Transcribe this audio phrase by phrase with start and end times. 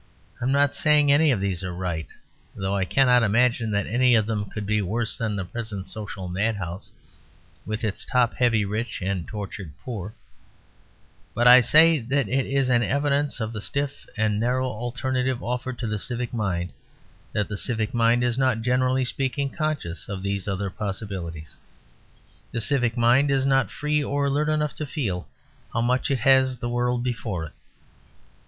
[0.41, 2.07] I am not saying that any of these are right,
[2.55, 6.27] though I cannot imagine that any of them could be worse than the present social
[6.27, 6.91] madhouse,
[7.67, 10.15] with its top heavy rich and its tortured poor;
[11.35, 15.77] but I say that it is an evidence of the stiff and narrow alternative offered
[15.77, 16.71] to the civic mind,
[17.31, 21.59] that the civic mind is not, generally speaking, conscious of these other possibilities.
[22.51, 25.27] The civic mind is not free or alert enough to feel
[25.71, 27.53] how much it has the world before it.